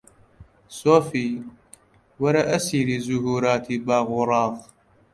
سۆفی! 0.79 1.25
وەرە 2.21 2.43
ئەسەیری 2.49 2.97
زوهووراتی 3.05 3.77
باغ 3.87 4.07
و 4.11 4.21
ڕاغ 4.29 4.53